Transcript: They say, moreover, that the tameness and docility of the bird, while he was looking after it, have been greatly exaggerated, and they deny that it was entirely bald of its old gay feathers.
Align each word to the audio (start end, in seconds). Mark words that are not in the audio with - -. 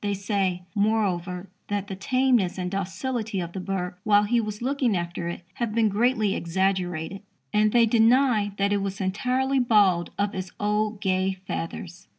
They 0.03 0.15
say, 0.15 0.63
moreover, 0.73 1.47
that 1.67 1.85
the 1.87 1.95
tameness 1.95 2.57
and 2.57 2.71
docility 2.71 3.39
of 3.39 3.53
the 3.53 3.59
bird, 3.59 3.93
while 4.03 4.23
he 4.23 4.41
was 4.41 4.59
looking 4.63 4.97
after 4.97 5.27
it, 5.27 5.43
have 5.53 5.75
been 5.75 5.89
greatly 5.89 6.33
exaggerated, 6.33 7.21
and 7.53 7.71
they 7.71 7.85
deny 7.85 8.51
that 8.57 8.73
it 8.73 8.77
was 8.81 8.99
entirely 8.99 9.59
bald 9.59 10.09
of 10.17 10.33
its 10.33 10.53
old 10.59 11.01
gay 11.01 11.33
feathers. 11.45 12.07